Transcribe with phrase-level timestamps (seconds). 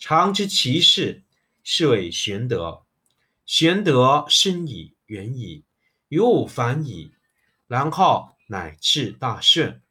[0.00, 1.22] 常知其事，
[1.62, 2.86] 是谓玄德。
[3.44, 5.62] 玄德深矣，远矣，
[6.08, 7.12] 于物反矣，
[7.66, 9.82] 然后乃至大顺。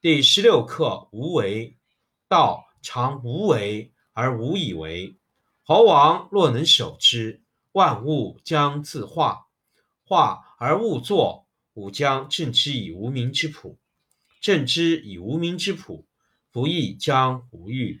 [0.00, 1.76] 第十六课：无为。
[2.28, 5.16] 道常无为而无以为。
[5.64, 9.48] 猴王若能守之，万物将自化；
[10.04, 13.76] 化而勿作，吾将镇之以无名之朴。
[14.40, 16.06] 镇之以无名之朴，
[16.52, 18.00] 夫亦将无欲。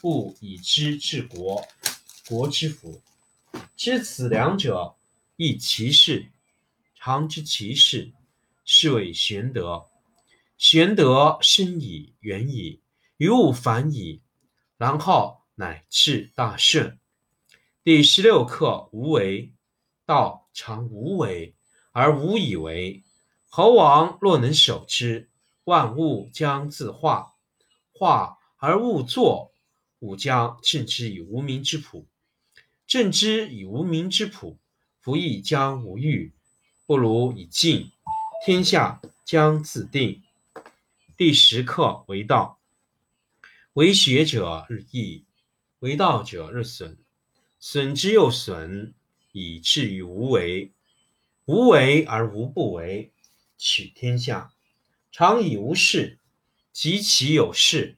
[0.00, 1.66] 不以知治国，
[2.28, 3.02] 国之福。
[3.76, 4.94] 知此两者，
[5.36, 6.30] 亦其事。
[6.94, 8.12] 常知其事，
[8.64, 9.86] 是谓玄德。
[10.56, 12.80] 玄德深矣，远矣，
[13.16, 14.22] 于物反矣，
[14.76, 16.98] 然后乃至大顺。
[17.82, 19.52] 第十六课：无为。
[20.06, 21.54] 道常无为
[21.92, 23.02] 而无以为。
[23.48, 25.28] 猴王若能守之，
[25.64, 27.36] 万物将自化；
[27.92, 29.52] 化而勿作。
[30.00, 32.06] 吾将镇之以无名之朴，
[32.86, 34.58] 镇之以无名之朴，
[35.00, 36.32] 夫亦将无欲。
[36.86, 37.90] 不如以静，
[38.46, 40.22] 天下将自定。
[41.16, 42.58] 第十课为道，
[43.74, 45.26] 为学者日益，
[45.80, 46.96] 为道者日损，
[47.58, 48.94] 损之又损，
[49.32, 50.72] 以至于无为。
[51.44, 53.12] 无为而无不为，
[53.58, 54.54] 取天下
[55.10, 56.18] 常以无事，
[56.72, 57.97] 及其有事。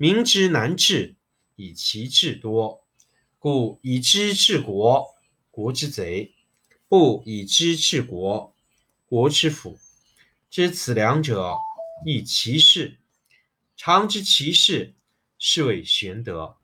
[0.00, 1.16] 民之难治，
[1.56, 2.86] 以其智多。
[3.40, 5.16] 故以知治国，
[5.50, 6.34] 国之贼；
[6.86, 8.54] 不以知治国，
[9.06, 9.76] 国之福。
[10.48, 11.56] 知此两者，
[12.06, 12.98] 亦其事。
[13.76, 14.94] 常知其事，
[15.36, 16.58] 是谓玄德。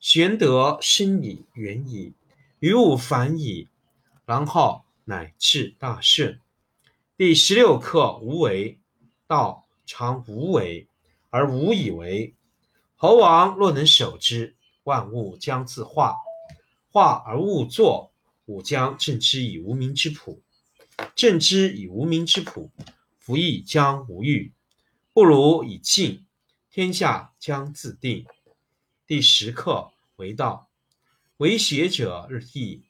[0.00, 2.14] 玄德深矣，远矣，
[2.58, 3.68] 于物反矣，
[4.26, 6.40] 然后乃至大顺。
[7.16, 8.80] 第十六课：无为。
[9.28, 10.88] 道常无为
[11.30, 12.34] 而无以为。
[12.96, 16.14] 猴王若能守之，万物将自化；
[16.90, 18.12] 化而勿作，
[18.46, 20.40] 吾将镇之以无名之朴。
[21.16, 22.70] 镇之以无名之朴，
[23.18, 24.52] 夫亦将无欲。
[25.12, 26.24] 不如以静，
[26.70, 28.24] 天下将自定。
[29.06, 30.68] 第十课为道，
[31.38, 32.84] 为学者日益，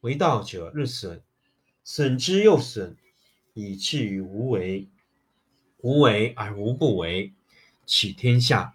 [0.00, 1.22] 为道者日损，
[1.82, 2.96] 损之又损，
[3.54, 4.86] 以至于无为。
[5.78, 7.32] 无为而无不为，
[7.86, 8.74] 取天下。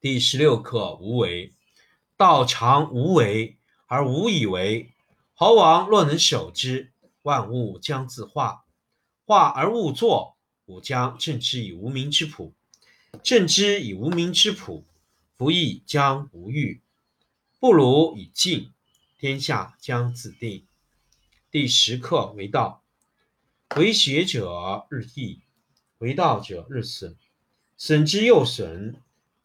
[0.00, 1.52] 第十六课：无为。
[2.16, 3.58] 道常无为
[3.88, 4.94] 而无以为。
[5.34, 6.92] 侯王若能守之，
[7.22, 8.64] 万物将自化。
[9.24, 10.36] 化而勿作，
[10.66, 12.54] 吾将镇之以无名之朴。
[13.24, 14.86] 镇之以无名之朴，
[15.36, 16.80] 夫亦将无欲。
[17.58, 18.72] 不如以静，
[19.18, 20.64] 天下将自定。
[21.50, 22.84] 第十课：为道。
[23.74, 25.40] 为学者日益，
[25.98, 27.16] 为道者日损，
[27.76, 29.02] 损之又损。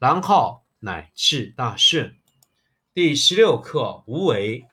[0.00, 2.16] 然后乃至大顺。
[2.94, 4.64] 第十六课：无为。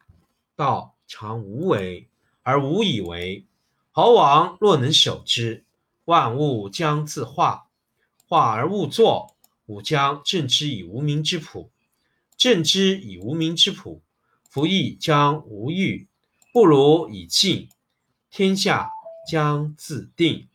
[0.55, 2.09] 道常无为
[2.43, 3.45] 而无以为。
[3.91, 5.65] 侯王若能守之，
[6.05, 7.67] 万物将自化。
[8.25, 9.35] 化而勿作，
[9.65, 11.73] 吾将镇之以无名之朴。
[12.37, 14.01] 镇之以无名之朴，
[14.49, 16.07] 夫亦将无欲。
[16.53, 17.67] 不如以静，
[18.29, 18.89] 天下
[19.29, 20.47] 将自定。